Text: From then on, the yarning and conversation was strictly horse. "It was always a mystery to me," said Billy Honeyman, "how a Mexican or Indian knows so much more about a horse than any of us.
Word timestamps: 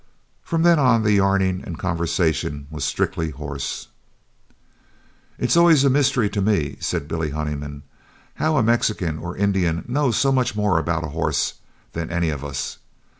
From 0.41 0.63
then 0.63 0.79
on, 0.79 1.03
the 1.03 1.11
yarning 1.11 1.63
and 1.63 1.77
conversation 1.77 2.65
was 2.71 2.83
strictly 2.83 3.29
horse. 3.29 3.89
"It 5.37 5.45
was 5.49 5.57
always 5.57 5.83
a 5.83 5.91
mystery 5.91 6.27
to 6.31 6.41
me," 6.41 6.77
said 6.79 7.07
Billy 7.07 7.29
Honeyman, 7.29 7.83
"how 8.37 8.57
a 8.57 8.63
Mexican 8.63 9.19
or 9.19 9.37
Indian 9.37 9.85
knows 9.87 10.17
so 10.17 10.31
much 10.31 10.55
more 10.55 10.79
about 10.79 11.03
a 11.03 11.09
horse 11.09 11.53
than 11.93 12.09
any 12.09 12.31
of 12.31 12.43
us. 12.43 12.79